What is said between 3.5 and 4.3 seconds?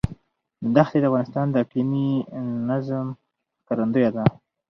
ښکارندوی ده.